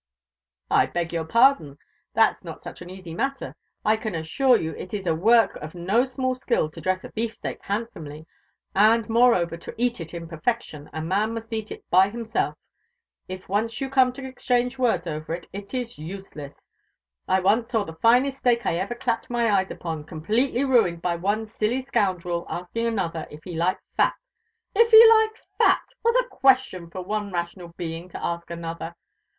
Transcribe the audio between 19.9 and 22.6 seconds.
completely ruined by one silly scoundrel